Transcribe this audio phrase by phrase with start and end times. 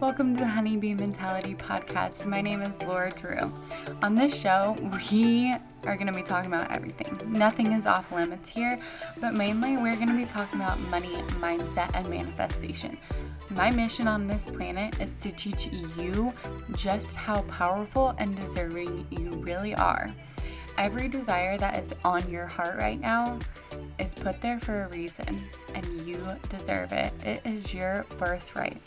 [0.00, 2.24] welcome to the Honeybee Mentality Podcast.
[2.24, 3.52] My name is Laura Drew.
[4.00, 4.74] On this show,
[5.06, 7.20] we are going to be talking about everything.
[7.26, 8.80] Nothing is off limits here,
[9.20, 12.96] but mainly we're going to be talking about money, mindset, and manifestation.
[13.50, 16.32] My mission on this planet is to teach you
[16.74, 20.06] just how powerful and deserving you really are.
[20.78, 23.38] Every desire that is on your heart right now
[23.98, 26.16] is put there for a reason, and you
[26.48, 27.12] deserve it.
[27.22, 28.80] It is your birthright.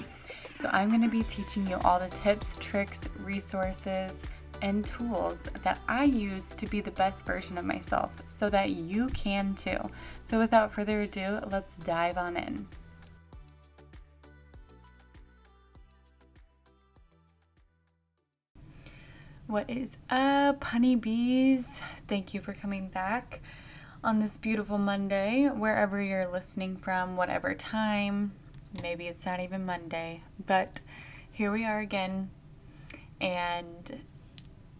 [0.55, 4.23] So, I'm going to be teaching you all the tips, tricks, resources,
[4.61, 9.07] and tools that I use to be the best version of myself so that you
[9.07, 9.77] can too.
[10.23, 12.67] So, without further ado, let's dive on in.
[19.47, 21.81] What is up, honeybees?
[22.07, 23.41] Thank you for coming back
[24.03, 28.31] on this beautiful Monday, wherever you're listening from, whatever time.
[28.81, 30.81] Maybe it's not even Monday, but
[31.31, 32.31] here we are again.
[33.21, 34.01] And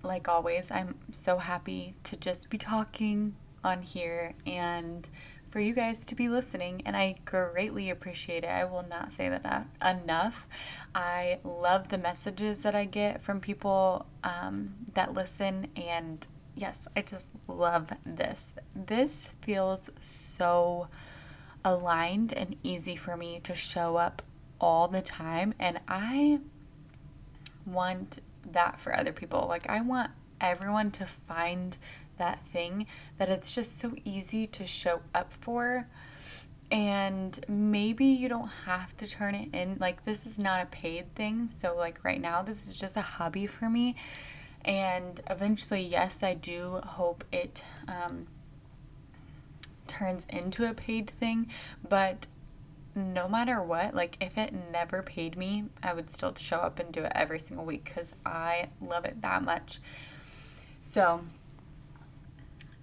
[0.02, 5.08] like always, I'm so happy to just be talking on here and
[5.50, 8.48] for you guys to be listening, and I greatly appreciate it.
[8.48, 10.48] I will not say that enough.
[10.96, 17.04] I love the messages that I get from people um, that listen, and yes, I
[17.04, 18.56] just love this.
[18.76, 20.88] This feels so
[21.66, 24.22] aligned and easy for me to show up
[24.60, 25.54] all the time.
[25.60, 26.40] And I
[27.66, 28.20] want
[28.52, 29.46] that for other people.
[29.48, 31.78] Like, I want everyone to find
[32.18, 32.86] that thing
[33.18, 35.88] that it's just so easy to show up for.
[36.72, 39.78] And maybe you don't have to turn it in.
[39.80, 41.50] Like, this is not a paid thing.
[41.50, 43.96] So, like, right now, this is just a hobby for me.
[44.66, 48.28] And eventually, yes, I do hope it um,
[49.88, 51.50] turns into a paid thing.
[51.88, 52.28] But
[52.96, 56.92] no matter what, like if it never paid me, I would still show up and
[56.92, 59.80] do it every single week because I love it that much.
[60.82, 61.22] So,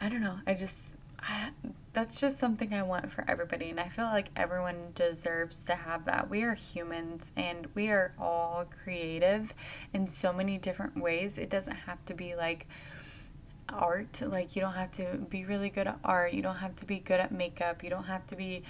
[0.00, 0.36] I don't know.
[0.47, 1.50] I just, I,
[1.92, 3.70] that's just something I want for everybody.
[3.70, 6.30] And I feel like everyone deserves to have that.
[6.30, 9.54] We are humans and we are all creative
[9.92, 11.36] in so many different ways.
[11.36, 12.66] It doesn't have to be like,
[13.72, 14.20] art.
[14.25, 16.32] Like, you don't have to be really good at art.
[16.32, 17.82] You don't have to be good at makeup.
[17.82, 18.62] You don't have to be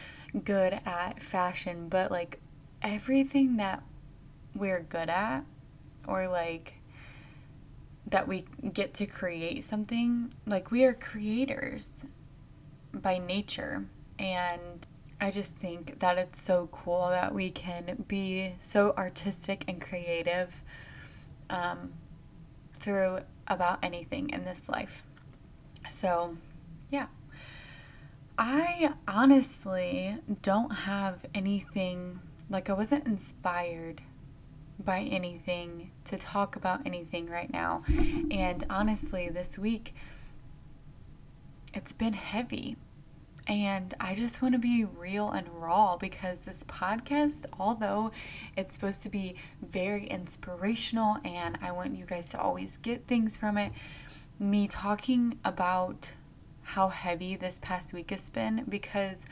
[0.45, 1.89] good at fashion.
[1.89, 2.39] But, like,
[2.83, 3.83] everything that
[4.55, 5.45] we're good at,
[6.09, 6.75] or like
[8.07, 12.05] that we get to create something, like, we are creators
[12.93, 13.87] by nature.
[14.19, 14.87] And
[15.21, 20.63] I just think that it's so cool that we can be so artistic and creative
[21.51, 21.93] um,
[22.73, 25.05] through about anything in this life.
[25.91, 26.39] So,
[26.91, 27.07] yeah.
[28.39, 34.01] I honestly don't have anything, like, I wasn't inspired
[34.83, 37.83] by anything to talk about anything right now.
[38.31, 39.95] And honestly, this week,
[41.75, 42.77] it's been heavy.
[43.51, 48.13] And I just want to be real and raw because this podcast, although
[48.57, 53.37] it's supposed to be very inspirational and I want you guys to always get things
[53.37, 53.73] from it,
[54.39, 56.13] me talking about
[56.63, 59.27] how heavy this past week has been because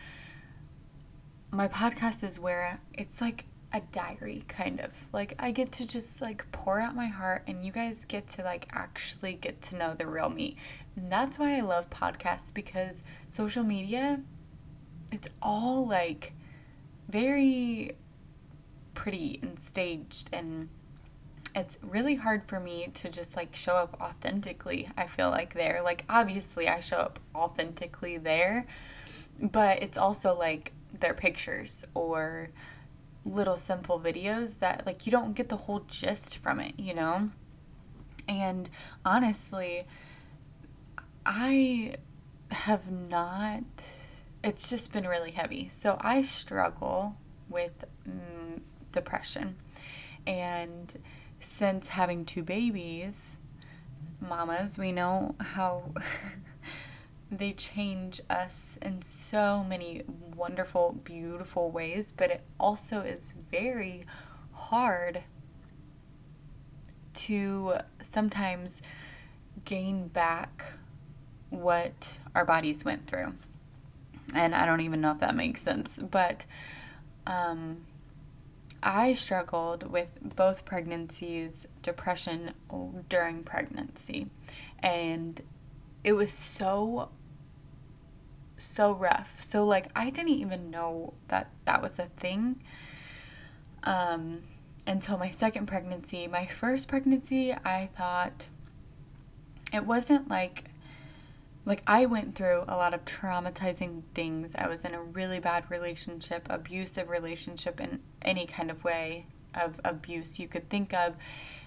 [1.52, 4.92] my podcast is where it's like a diary kind of.
[5.12, 8.42] Like i get to just like pour out my heart and you guys get to
[8.42, 10.56] like actually get to know the real me.
[10.96, 14.20] And that's why i love podcasts because social media
[15.12, 16.32] it's all like
[17.08, 17.92] very
[18.94, 20.68] pretty and staged and
[21.54, 25.82] it's really hard for me to just like show up authentically i feel like there.
[25.82, 28.66] Like obviously i show up authentically there
[29.40, 32.50] but it's also like their pictures or
[33.28, 37.30] little simple videos that like you don't get the whole gist from it, you know?
[38.28, 38.68] And
[39.04, 39.84] honestly,
[41.24, 41.94] I
[42.50, 43.64] have not
[44.42, 45.68] it's just been really heavy.
[45.68, 47.16] So I struggle
[47.48, 48.60] with mm,
[48.92, 49.56] depression.
[50.26, 50.94] And
[51.38, 53.40] since having two babies,
[54.20, 55.92] mamas, we know how
[57.30, 60.02] they change us in so many
[60.34, 64.04] wonderful, beautiful ways, but it also is very
[64.52, 65.22] hard
[67.14, 68.80] to sometimes
[69.64, 70.62] gain back
[71.50, 73.34] what our bodies went through.
[74.34, 76.46] And I don't even know if that makes sense, but
[77.26, 77.84] um,
[78.82, 82.52] I struggled with both pregnancies, depression
[83.08, 84.28] during pregnancy,
[84.80, 85.40] and
[86.04, 87.10] it was so
[88.58, 89.40] so rough.
[89.40, 92.60] So like I didn't even know that that was a thing.
[93.84, 94.42] Um
[94.88, 96.26] until my second pregnancy.
[96.26, 98.46] My first pregnancy, I thought
[99.72, 100.64] it wasn't like
[101.66, 104.54] like I went through a lot of traumatizing things.
[104.56, 109.78] I was in a really bad relationship, abusive relationship in any kind of way of
[109.84, 111.14] abuse you could think of.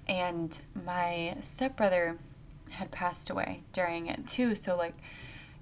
[0.07, 2.17] And my stepbrother
[2.71, 4.55] had passed away during it too.
[4.55, 4.95] So like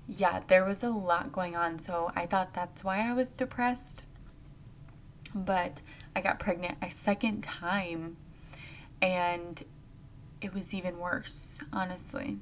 [0.09, 1.79] yeah, there was a lot going on.
[1.79, 4.03] So I thought that's why I was depressed.
[5.33, 5.81] But
[6.15, 8.17] I got pregnant a second time
[9.01, 9.63] and
[10.41, 12.39] it was even worse, honestly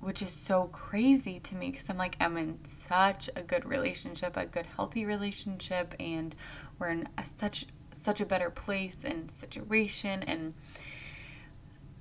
[0.00, 4.36] which is so crazy to me because I'm like, I'm in such a good relationship,
[4.36, 6.34] a good, healthy relationship, and
[6.78, 10.54] we're in a, such such a better place and situation, and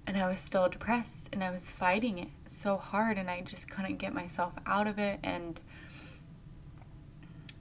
[0.10, 3.70] and I was still depressed, and I was fighting it so hard, and I just
[3.70, 5.62] couldn't get myself out of it, and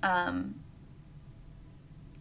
[0.03, 0.55] um,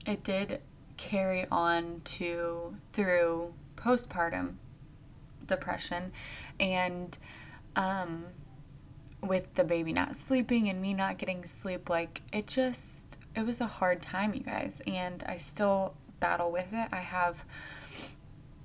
[0.06, 0.60] it did
[0.98, 4.56] carry on to through postpartum
[5.46, 6.12] depression,
[6.60, 7.18] and
[7.78, 8.26] um,
[9.22, 13.62] with the baby not sleeping and me not getting sleep, like it just, it was
[13.62, 14.82] a hard time, you guys.
[14.86, 16.90] And I still battle with it.
[16.92, 17.46] I have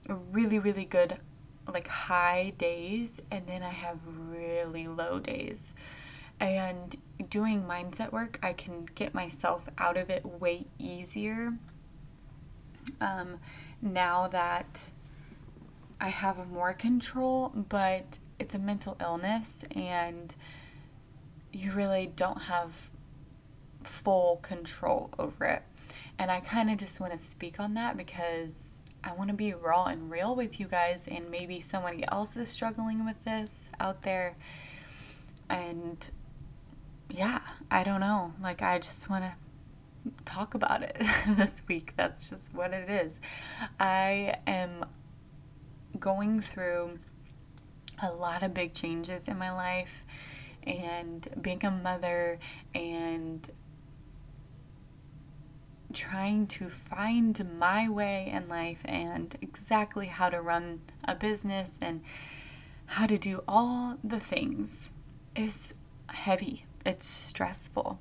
[0.08, 1.18] really, really good,
[1.66, 5.74] like high days, and then I have really low days.
[6.40, 6.96] And
[7.28, 11.54] doing mindset work, I can get myself out of it way easier.
[13.00, 13.38] Um,
[13.80, 14.90] now that
[16.00, 20.34] I have more control, but it's a mental illness and
[21.52, 22.90] you really don't have
[23.84, 25.62] full control over it.
[26.18, 29.52] And I kind of just want to speak on that because I want to be
[29.52, 34.02] raw and real with you guys, and maybe somebody else is struggling with this out
[34.02, 34.36] there.
[35.48, 36.08] And
[37.10, 37.40] yeah,
[37.70, 38.32] I don't know.
[38.40, 39.32] Like, I just want to
[40.24, 40.96] talk about it
[41.28, 41.94] this week.
[41.96, 43.20] That's just what it is.
[43.78, 44.84] I am
[45.98, 46.98] going through
[48.02, 50.04] a lot of big changes in my life
[50.64, 52.38] and being a mother
[52.74, 53.48] and
[55.92, 62.02] trying to find my way in life and exactly how to run a business and
[62.86, 64.90] how to do all the things
[65.36, 65.74] is
[66.08, 66.64] heavy.
[66.84, 67.98] It's stressful.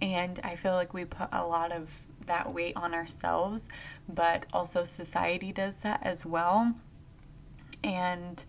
[0.00, 3.68] And I feel like we put a lot of that weight on ourselves,
[4.08, 6.74] but also society does that as well.
[7.82, 8.44] And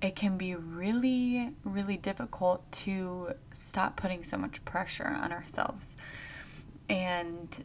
[0.00, 5.96] it can be really, really difficult to stop putting so much pressure on ourselves.
[6.88, 7.64] And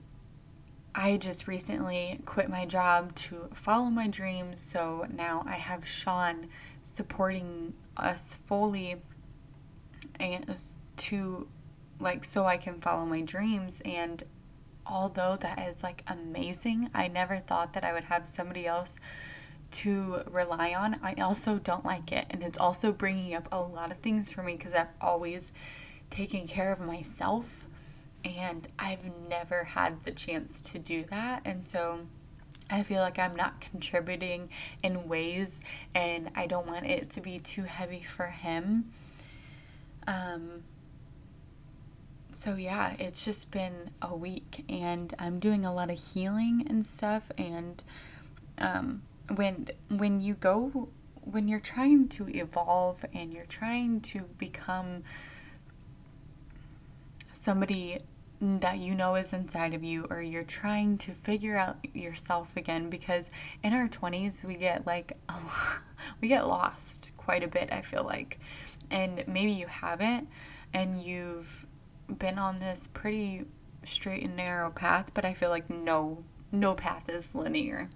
[0.97, 4.61] I just recently quit my job to follow my dreams.
[4.61, 6.47] So now I have Sean
[6.83, 8.95] supporting us fully
[10.21, 10.45] and
[10.95, 11.47] to
[11.99, 14.23] like so I can follow my dreams and
[14.85, 18.97] although that is like amazing, I never thought that I would have somebody else
[19.71, 22.25] to rely on, I also don't like it.
[22.29, 25.51] And it's also bringing up a lot of things for me because I've always
[26.09, 27.64] taken care of myself
[28.25, 31.43] and I've never had the chance to do that.
[31.45, 31.99] And so
[32.69, 34.49] I feel like I'm not contributing
[34.81, 35.61] in ways
[35.93, 38.91] and I don't want it to be too heavy for him.
[40.07, 40.63] Um,
[42.31, 46.85] so yeah, it's just been a week and I'm doing a lot of healing and
[46.85, 47.81] stuff and
[48.57, 49.03] um,
[49.35, 50.89] when when you go
[51.21, 55.03] when you're trying to evolve and you're trying to become
[57.31, 57.99] somebody
[58.59, 62.89] that you know is inside of you or you're trying to figure out yourself again
[62.89, 63.29] because
[63.63, 65.17] in our 20s we get like
[66.21, 68.39] we get lost quite a bit I feel like
[68.91, 70.27] and maybe you haven't
[70.73, 71.65] and you've
[72.19, 73.45] been on this pretty
[73.83, 77.89] straight and narrow path but I feel like no no path is linear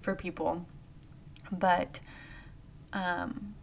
[0.00, 0.66] for people.
[1.52, 2.00] But
[2.92, 3.54] um,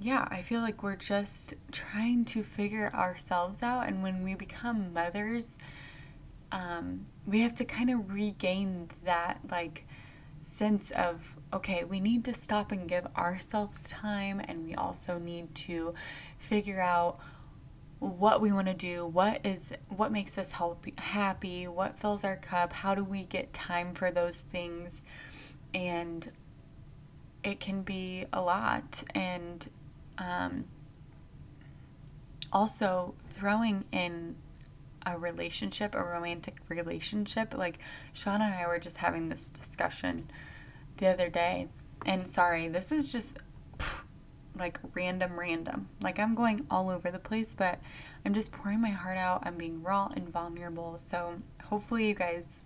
[0.00, 3.86] yeah, I feel like we're just trying to figure ourselves out.
[3.86, 5.58] And when we become mothers,
[6.50, 9.86] um, we have to kind of regain that like
[10.40, 15.54] sense of okay, we need to stop and give ourselves time, and we also need
[15.54, 15.94] to
[16.38, 17.18] figure out
[17.98, 22.36] what we want to do, what is what makes us help, happy, what fills our
[22.36, 25.02] cup, how do we get time for those things?
[25.74, 26.30] And
[27.44, 29.68] it can be a lot and
[30.20, 30.66] um,
[32.52, 34.36] also throwing in
[35.06, 37.54] a relationship, a romantic relationship.
[37.56, 37.78] Like
[38.12, 40.30] Sean and I were just having this discussion
[40.98, 41.68] the other day.
[42.06, 43.38] And sorry, this is just
[44.56, 45.88] like random, random.
[46.02, 47.80] Like I'm going all over the place, but
[48.24, 49.42] I'm just pouring my heart out.
[49.44, 50.98] I'm being raw and vulnerable.
[50.98, 52.64] So hopefully, you guys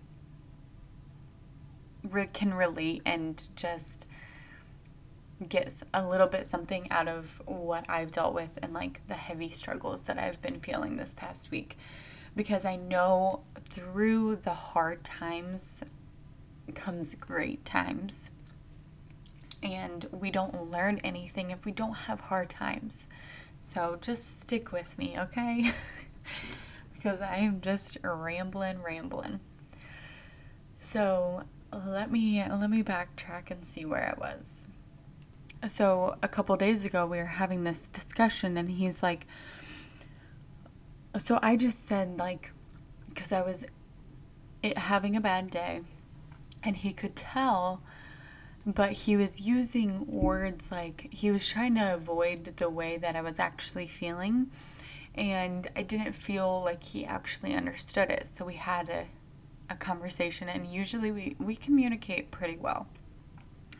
[2.03, 4.07] re- can relate and just
[5.49, 9.49] get a little bit something out of what I've dealt with and like the heavy
[9.49, 11.77] struggles that I've been feeling this past week.
[12.37, 15.83] Because I know through the hard times
[16.75, 18.31] comes great times.
[19.63, 23.09] And we don't learn anything if we don't have hard times.
[23.61, 25.71] So just stick with me, okay?
[26.95, 29.41] because I am just rambling, rambling.
[30.79, 34.67] So let me let me backtrack and see where I was.
[35.69, 39.27] So a couple days ago we were having this discussion and he's like
[41.19, 42.53] so I just said like
[43.15, 43.65] cuz I was
[44.63, 45.83] it, having a bad day
[46.63, 47.83] and he could tell
[48.67, 53.21] but he was using words like he was trying to avoid the way that I
[53.21, 54.51] was actually feeling
[55.15, 58.29] and I didn't feel like he actually understood it.
[58.29, 59.07] So we had a,
[59.71, 62.89] a conversation, and usually we, we communicate pretty well.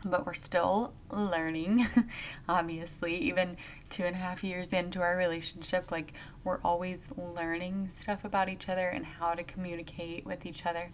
[0.07, 1.87] But we're still learning,
[2.49, 3.15] obviously.
[3.17, 3.57] Even
[3.89, 8.69] two and a half years into our relationship, like we're always learning stuff about each
[8.69, 10.91] other and how to communicate with each other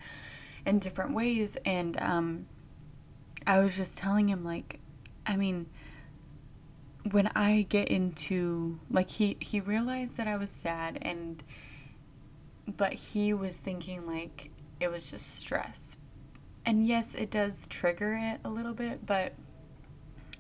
[0.66, 1.58] in different ways.
[1.66, 2.46] And um,
[3.46, 4.80] I was just telling him, like,
[5.26, 5.68] I mean,
[7.10, 11.44] when I get into like he he realized that I was sad and
[12.68, 15.96] but he was thinking like it was just stress.
[16.66, 19.34] And yes, it does trigger it a little bit, but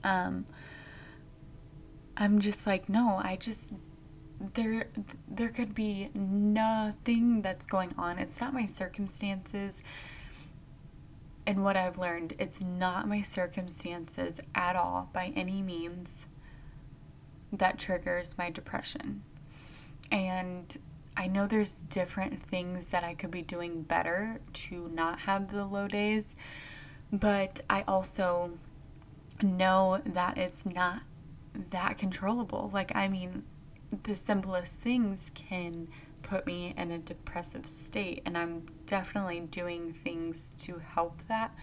[0.03, 0.45] um
[2.17, 3.73] I'm just like no, I just
[4.53, 4.87] there
[5.27, 8.19] there could be nothing that's going on.
[8.19, 9.83] It's not my circumstances.
[11.47, 16.27] And what I've learned, it's not my circumstances at all by any means
[17.51, 19.23] that triggers my depression.
[20.11, 20.77] And
[21.17, 25.65] I know there's different things that I could be doing better to not have the
[25.65, 26.35] low days,
[27.11, 28.51] but I also
[29.43, 31.01] know that it's not
[31.69, 32.69] that controllable.
[32.73, 33.43] Like, I mean,
[34.03, 35.89] the simplest things can
[36.23, 41.53] put me in a depressive state, and I'm definitely doing things to help that.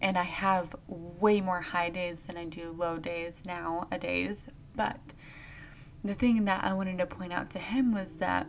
[0.00, 4.46] And I have way more high days than I do low days nowadays,
[4.76, 5.00] but
[6.02, 8.46] the thing that I wanted to point out to him was that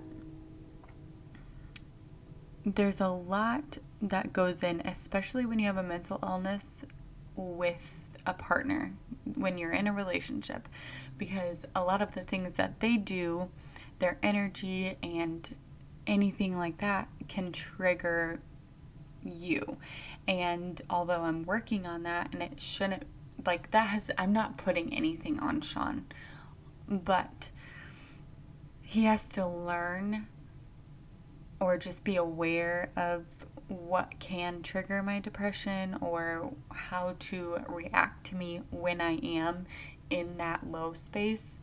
[2.65, 6.83] there's a lot that goes in, especially when you have a mental illness
[7.35, 8.93] with a partner,
[9.35, 10.67] when you're in a relationship,
[11.17, 13.49] because a lot of the things that they do,
[13.99, 15.55] their energy and
[16.07, 18.39] anything like that can trigger
[19.23, 19.77] you.
[20.27, 23.03] And although I'm working on that and it shouldn't
[23.45, 26.05] like that has I'm not putting anything on Sean,
[26.87, 27.49] but
[28.81, 30.27] he has to learn
[31.61, 33.23] or just be aware of
[33.67, 39.67] what can trigger my depression or how to react to me when I am
[40.09, 41.59] in that low space.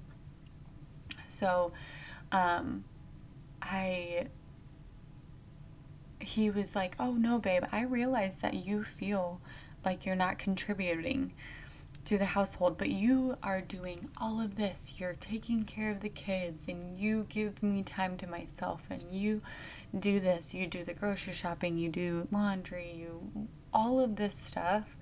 [1.26, 1.72] So,
[2.32, 2.84] um,
[3.60, 4.28] I
[6.20, 9.40] he was like, "Oh no, babe, I realize that you feel
[9.84, 11.32] like you're not contributing
[12.08, 14.94] to the household, but you are doing all of this.
[14.98, 19.42] You're taking care of the kids, and you give me time to myself, and you
[19.98, 20.54] do this.
[20.54, 24.96] You do the grocery shopping, you do laundry, you all of this stuff."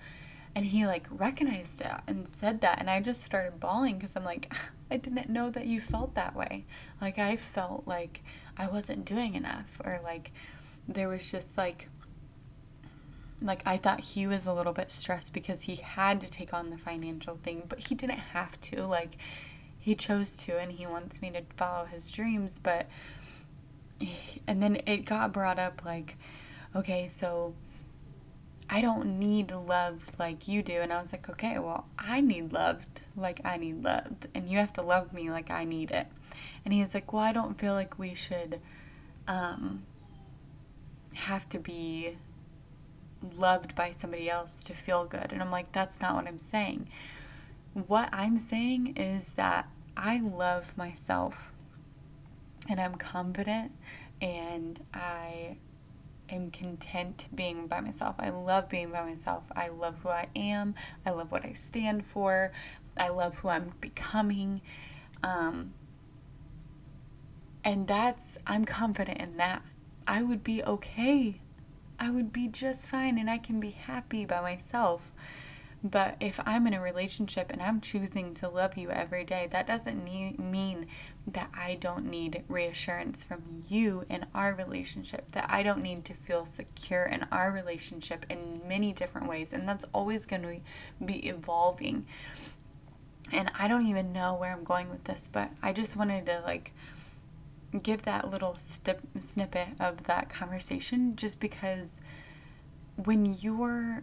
[0.57, 4.25] And he like recognized it and said that, and I just started bawling because I'm
[4.25, 6.65] like, ah, I didn't know that you felt that way.
[7.01, 8.25] Like I felt like
[8.57, 10.33] I wasn't doing enough, or like
[10.89, 11.89] there was just like
[13.43, 16.71] like I thought he was a little bit stressed because he had to take on
[16.71, 18.87] the financial thing, but he didn't have to.
[18.87, 19.17] Like
[19.79, 22.87] he chose to and he wants me to follow his dreams, but
[24.47, 26.17] and then it got brought up like
[26.75, 27.55] okay, so
[28.69, 30.75] I don't need loved like you do.
[30.75, 34.27] And I was like, okay, well, I need loved like I need loved.
[34.35, 36.07] And you have to love me like I need it.
[36.65, 38.61] And he's like, well, I don't feel like we should
[39.29, 39.85] um,
[41.15, 42.17] have to be
[43.35, 45.33] loved by somebody else to feel good.
[45.33, 46.89] And I'm like, that's not what I'm saying.
[47.73, 51.53] What I'm saying is that I love myself
[52.69, 53.73] and I'm confident
[54.21, 55.59] and I
[56.29, 58.17] am content being by myself.
[58.19, 59.45] I love being by myself.
[59.55, 60.75] I love who I am.
[61.05, 62.53] I love what I stand for.
[62.97, 64.61] I love who I'm becoming.
[65.23, 65.75] Um,
[67.65, 69.63] and that's, I'm confident in that.
[70.07, 71.41] I would be okay
[71.99, 75.13] I would be just fine and I can be happy by myself.
[75.83, 79.67] But if I'm in a relationship and I'm choosing to love you every day, that
[79.67, 80.87] doesn't need, mean
[81.27, 86.15] that I don't need reassurance from you in our relationship, that I don't need to
[86.15, 89.53] feel secure in our relationship in many different ways.
[89.53, 92.07] And that's always going to be evolving.
[93.33, 96.41] And I don't even know where I'm going with this, but I just wanted to
[96.45, 96.73] like
[97.79, 102.01] give that little snippet of that conversation just because
[102.97, 104.03] when you're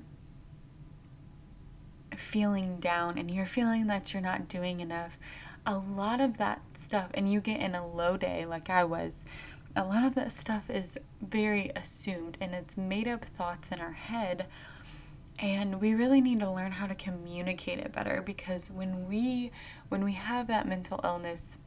[2.16, 5.18] feeling down and you're feeling that you're not doing enough,
[5.66, 9.26] a lot of that stuff, and you get in a low day like I was,
[9.76, 13.94] a lot of that stuff is very assumed and it's made up thoughts in our
[13.94, 14.46] head.
[15.40, 19.52] And we really need to learn how to communicate it better because when we
[19.90, 21.58] when we have that mental illness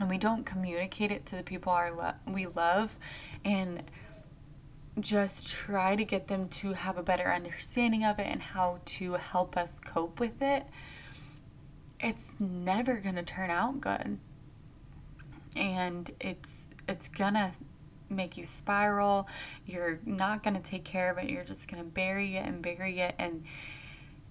[0.00, 2.96] and we don't communicate it to the people our lo- we love
[3.44, 3.84] and
[4.98, 9.12] just try to get them to have a better understanding of it and how to
[9.12, 10.64] help us cope with it,
[12.00, 14.18] it's never going to turn out good.
[15.54, 17.52] And it's it's going to
[18.08, 19.28] make you spiral.
[19.66, 21.30] You're not going to take care of it.
[21.30, 23.44] You're just going to bury it and bury it and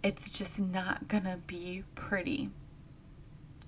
[0.01, 2.49] it's just not going to be pretty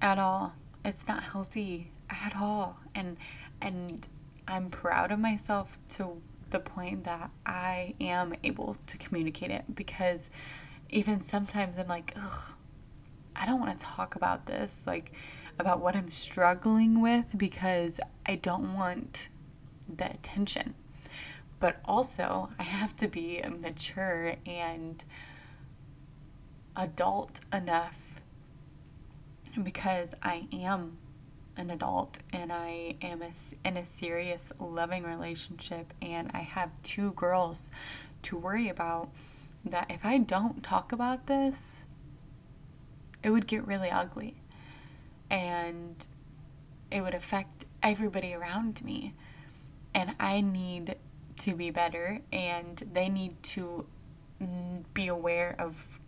[0.01, 0.53] at all.
[0.83, 2.79] It's not healthy at all.
[2.95, 3.17] And
[3.61, 4.07] and
[4.47, 10.29] I'm proud of myself to the point that I am able to communicate it because
[10.89, 12.53] even sometimes I'm like, ugh,
[13.35, 15.13] I don't want to talk about this, like
[15.57, 19.29] about what I'm struggling with because I don't want
[19.87, 20.73] the attention.
[21.59, 25.03] But also, I have to be mature and
[26.75, 28.10] adult enough
[29.63, 30.97] because I am
[31.57, 33.31] an adult and I am a,
[33.67, 37.69] in a serious, loving relationship, and I have two girls
[38.23, 39.09] to worry about,
[39.65, 41.85] that if I don't talk about this,
[43.23, 44.35] it would get really ugly.
[45.29, 46.05] And
[46.89, 49.13] it would affect everybody around me.
[49.93, 50.95] And I need
[51.39, 53.85] to be better, and they need to
[54.41, 55.99] mm, be aware of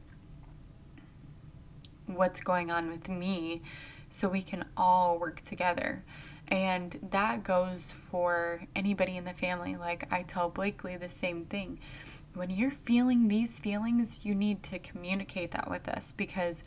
[2.07, 3.61] what's going on with me
[4.09, 6.03] so we can all work together.
[6.47, 9.75] And that goes for anybody in the family.
[9.75, 11.79] Like I tell Blakely the same thing.
[12.33, 16.63] When you're feeling these feelings, you need to communicate that with us because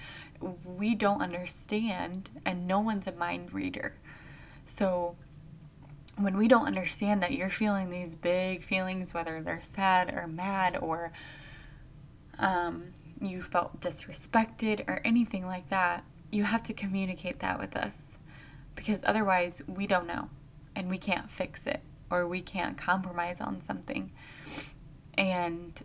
[0.65, 3.95] we don't understand and no one's a mind reader.
[4.65, 5.17] So
[6.17, 10.79] when we don't understand that you're feeling these big feelings, whether they're sad or mad
[10.81, 11.13] or
[12.39, 18.19] um, you felt disrespected or anything like that, you have to communicate that with us
[18.75, 20.29] because otherwise we don't know
[20.75, 24.13] and we can't fix it or we can't compromise on something.
[25.15, 25.83] And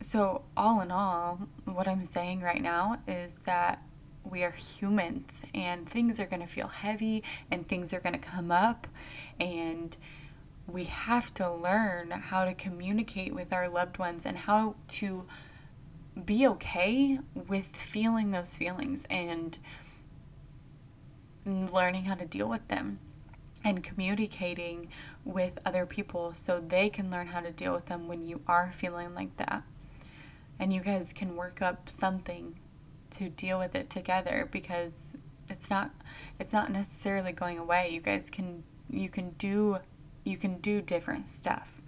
[0.00, 3.82] so, all in all, what I'm saying right now is that
[4.24, 8.18] we are humans and things are going to feel heavy and things are going to
[8.18, 8.86] come up
[9.38, 9.96] and
[10.66, 15.26] we have to learn how to communicate with our loved ones and how to
[16.24, 19.58] be okay with feeling those feelings and
[21.44, 22.98] learning how to deal with them
[23.64, 24.88] and communicating
[25.24, 28.72] with other people so they can learn how to deal with them when you are
[28.72, 29.62] feeling like that.
[30.58, 32.58] And you guys can work up something
[33.10, 35.16] to deal with it together because
[35.48, 35.90] it's not
[36.38, 37.90] it's not necessarily going away.
[37.90, 39.78] You guys can you can do
[40.24, 41.81] you can do different stuff.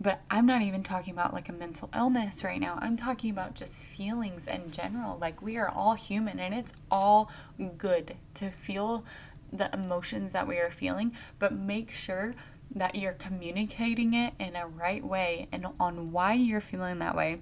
[0.00, 2.78] But I'm not even talking about like a mental illness right now.
[2.80, 5.18] I'm talking about just feelings in general.
[5.18, 7.30] Like we are all human and it's all
[7.78, 9.04] good to feel
[9.52, 12.34] the emotions that we are feeling, but make sure
[12.74, 17.40] that you're communicating it in a right way and on why you're feeling that way.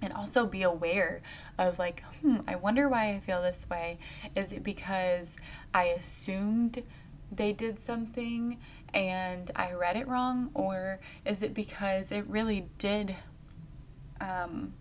[0.00, 1.22] And also be aware
[1.56, 3.98] of, like, hmm, I wonder why I feel this way.
[4.34, 5.38] Is it because
[5.72, 6.82] I assumed
[7.30, 8.58] they did something
[8.94, 13.16] and I read it wrong, or is it because it really did,
[14.20, 14.74] um,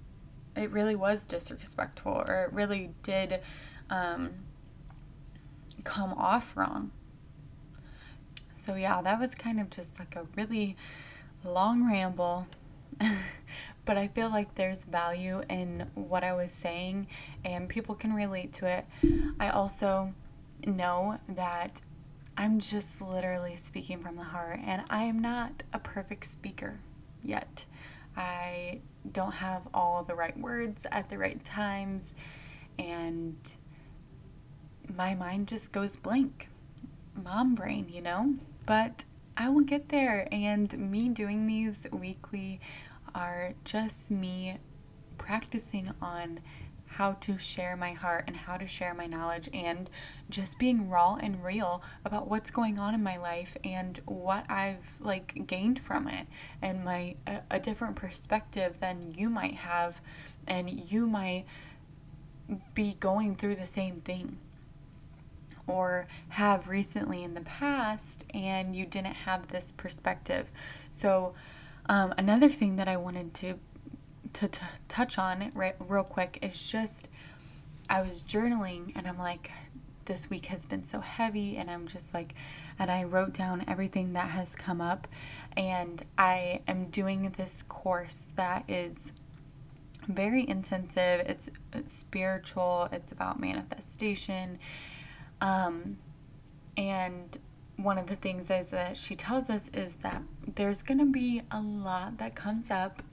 [0.55, 3.39] it really was disrespectful, or it really did
[3.89, 4.31] um,
[5.83, 6.91] come off wrong?
[8.53, 10.75] So, yeah, that was kind of just like a really
[11.43, 12.47] long ramble.
[13.85, 17.07] but I feel like there's value in what I was saying
[17.43, 18.85] and people can relate to it.
[19.39, 20.13] I also
[20.65, 21.81] know that
[22.41, 26.79] I'm just literally speaking from the heart, and I am not a perfect speaker
[27.23, 27.65] yet.
[28.17, 28.79] I
[29.11, 32.15] don't have all the right words at the right times,
[32.79, 33.35] and
[34.97, 36.49] my mind just goes blank.
[37.13, 38.33] Mom brain, you know?
[38.65, 39.05] But
[39.37, 42.59] I will get there, and me doing these weekly
[43.13, 44.57] are just me
[45.19, 46.39] practicing on
[47.01, 49.89] how to share my heart and how to share my knowledge and
[50.29, 54.97] just being raw and real about what's going on in my life and what I've
[54.99, 56.27] like gained from it
[56.61, 59.99] and my a, a different perspective than you might have
[60.45, 61.45] and you might
[62.75, 64.37] be going through the same thing
[65.65, 70.51] or have recently in the past and you didn't have this perspective.
[70.91, 71.33] So
[71.87, 73.55] um, another thing that I wanted to
[74.33, 77.09] to, to touch on right real quick is just
[77.89, 79.51] I was journaling and I'm like
[80.05, 82.33] this week has been so heavy and I'm just like
[82.79, 85.07] and I wrote down everything that has come up
[85.55, 89.13] and I am doing this course that is
[90.07, 91.21] very intensive.
[91.27, 92.89] It's, it's spiritual.
[92.91, 94.59] It's about manifestation.
[95.39, 95.97] Um,
[96.77, 97.37] and
[97.77, 100.21] one of the things is that she tells us is that
[100.55, 103.03] there's going to be a lot that comes up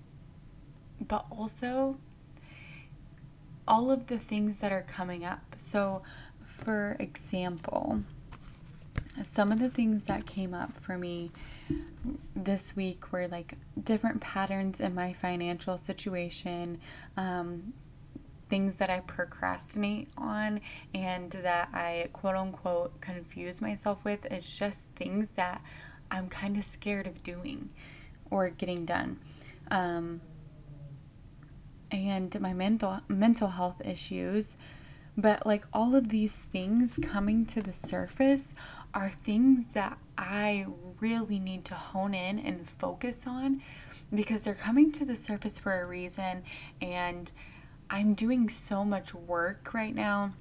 [1.06, 1.98] but also
[3.66, 5.54] all of the things that are coming up.
[5.58, 6.02] So,
[6.44, 8.02] for example,
[9.22, 11.30] some of the things that came up for me
[12.34, 16.80] this week were like different patterns in my financial situation,
[17.16, 17.74] um,
[18.48, 20.60] things that I procrastinate on
[20.94, 24.24] and that I quote unquote confuse myself with.
[24.26, 25.62] It's just things that
[26.10, 27.68] I'm kind of scared of doing
[28.30, 29.18] or getting done.
[29.70, 30.20] Um,
[31.90, 34.56] and my mental mental health issues.
[35.16, 38.54] But like all of these things coming to the surface
[38.94, 40.66] are things that I
[41.00, 43.62] really need to hone in and focus on
[44.14, 46.44] because they're coming to the surface for a reason.
[46.80, 47.30] And
[47.90, 50.34] I'm doing so much work right now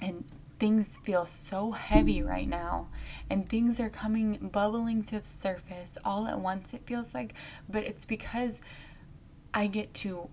[0.00, 0.24] and
[0.58, 2.88] things feel so heavy right now
[3.30, 7.34] and things are coming bubbling to the surface all at once it feels like.
[7.68, 8.60] But it's because
[9.54, 10.28] I get to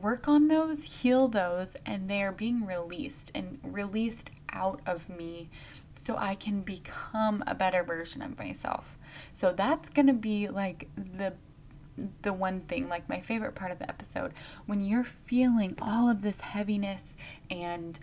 [0.00, 5.48] work on those, heal those, and they are being released and released out of me
[5.94, 8.98] so I can become a better version of myself.
[9.32, 11.34] So that's going to be like the
[12.22, 14.32] the one thing like my favorite part of the episode
[14.64, 17.18] when you're feeling all of this heaviness
[17.50, 18.00] and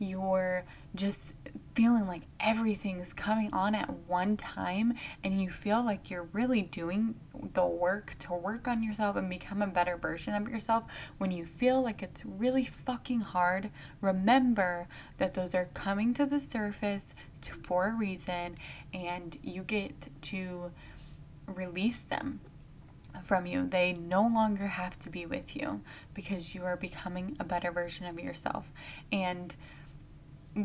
[0.00, 0.64] you're
[0.96, 1.34] just
[1.78, 7.14] feeling like everything's coming on at one time and you feel like you're really doing
[7.54, 10.82] the work to work on yourself and become a better version of yourself,
[11.18, 14.88] when you feel like it's really fucking hard, remember
[15.18, 18.56] that those are coming to the surface to, for a reason
[18.92, 20.72] and you get to
[21.46, 22.40] release them
[23.22, 23.68] from you.
[23.68, 28.04] They no longer have to be with you because you are becoming a better version
[28.06, 28.72] of yourself.
[29.12, 29.54] And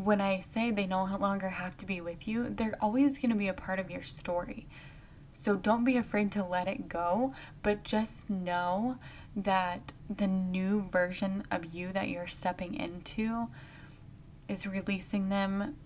[0.02, 3.36] when I say they no longer have to be with you, they're always going to
[3.36, 4.66] be a part of your story.
[5.32, 8.98] So don't be afraid to let it go, but just know
[9.36, 13.48] that the new version of you that you're stepping into
[14.48, 15.76] is releasing them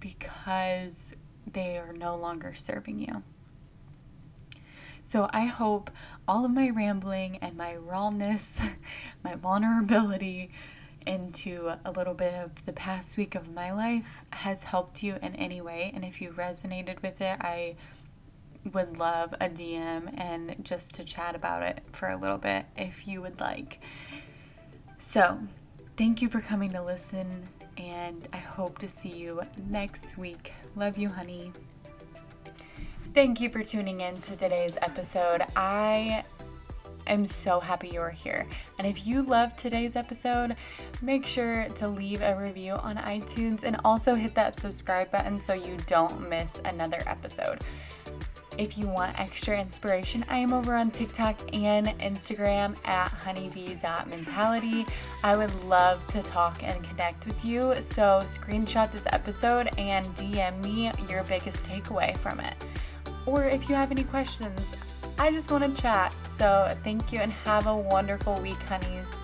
[0.00, 1.14] because
[1.50, 3.22] they are no longer serving you.
[5.04, 5.90] So I hope
[6.28, 8.62] all of my rambling and my rawness,
[9.24, 10.50] my vulnerability,
[11.06, 15.34] into a little bit of the past week of my life has helped you in
[15.36, 15.92] any way.
[15.94, 17.76] And if you resonated with it, I
[18.72, 23.06] would love a DM and just to chat about it for a little bit if
[23.08, 23.80] you would like.
[24.98, 25.40] So,
[25.96, 30.52] thank you for coming to listen, and I hope to see you next week.
[30.76, 31.52] Love you, honey.
[33.12, 35.42] Thank you for tuning in to today's episode.
[35.56, 36.24] I
[37.06, 38.46] am so happy you're here.
[38.78, 40.56] And if you loved today's episode,
[41.00, 45.52] make sure to leave a review on iTunes and also hit that subscribe button so
[45.52, 47.62] you don't miss another episode.
[48.58, 54.86] If you want extra inspiration, I am over on TikTok and Instagram at honeybee.mentality.
[55.24, 60.60] I would love to talk and connect with you, so screenshot this episode and DM
[60.60, 62.54] me your biggest takeaway from it.
[63.24, 64.76] Or if you have any questions,
[65.22, 66.12] I just want to chat.
[66.26, 69.21] So thank you and have a wonderful week, honeys.